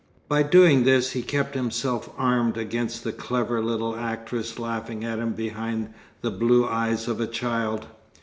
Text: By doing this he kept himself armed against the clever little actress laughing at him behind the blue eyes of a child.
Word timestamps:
By 0.27 0.41
doing 0.41 0.83
this 0.83 1.11
he 1.11 1.21
kept 1.21 1.53
himself 1.53 2.09
armed 2.17 2.57
against 2.57 3.03
the 3.03 3.11
clever 3.11 3.61
little 3.61 3.95
actress 3.95 4.57
laughing 4.57 5.03
at 5.03 5.19
him 5.19 5.33
behind 5.33 5.93
the 6.21 6.31
blue 6.31 6.65
eyes 6.67 7.07
of 7.07 7.21
a 7.21 7.27
child. 7.27 7.85